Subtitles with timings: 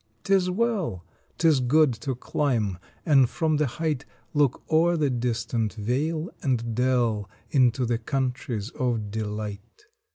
[0.23, 5.11] Tis well * Tis good to climb and from the height Look o er the
[5.11, 9.85] distant vale and dell Into the countries of Delight.